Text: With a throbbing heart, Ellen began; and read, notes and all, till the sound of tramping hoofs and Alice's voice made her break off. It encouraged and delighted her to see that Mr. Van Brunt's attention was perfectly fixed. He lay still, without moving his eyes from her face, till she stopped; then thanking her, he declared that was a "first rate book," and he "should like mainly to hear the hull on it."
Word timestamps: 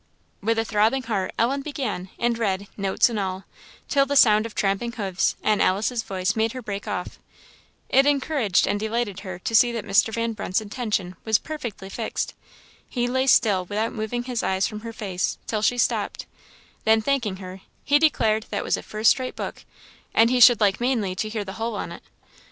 With 0.41 0.57
a 0.57 0.65
throbbing 0.65 1.03
heart, 1.03 1.31
Ellen 1.37 1.61
began; 1.61 2.09
and 2.17 2.35
read, 2.35 2.67
notes 2.75 3.07
and 3.07 3.19
all, 3.19 3.43
till 3.87 4.07
the 4.07 4.15
sound 4.15 4.47
of 4.47 4.55
tramping 4.55 4.93
hoofs 4.93 5.35
and 5.43 5.61
Alice's 5.61 6.01
voice 6.01 6.35
made 6.35 6.53
her 6.53 6.61
break 6.63 6.87
off. 6.87 7.19
It 7.87 8.07
encouraged 8.07 8.65
and 8.65 8.79
delighted 8.79 9.19
her 9.19 9.37
to 9.37 9.53
see 9.53 9.71
that 9.73 9.85
Mr. 9.85 10.11
Van 10.11 10.33
Brunt's 10.33 10.59
attention 10.59 11.17
was 11.23 11.37
perfectly 11.37 11.87
fixed. 11.87 12.33
He 12.89 13.05
lay 13.07 13.27
still, 13.27 13.65
without 13.65 13.93
moving 13.93 14.23
his 14.23 14.41
eyes 14.41 14.65
from 14.65 14.79
her 14.79 14.91
face, 14.93 15.37
till 15.45 15.61
she 15.61 15.77
stopped; 15.77 16.25
then 16.83 17.01
thanking 17.03 17.35
her, 17.35 17.61
he 17.85 17.99
declared 17.99 18.47
that 18.49 18.63
was 18.63 18.75
a 18.77 18.81
"first 18.81 19.19
rate 19.19 19.35
book," 19.35 19.65
and 20.15 20.31
he 20.31 20.39
"should 20.39 20.59
like 20.61 20.81
mainly 20.81 21.13
to 21.13 21.29
hear 21.29 21.43
the 21.45 21.53
hull 21.61 21.75
on 21.75 21.91
it." 21.91 22.01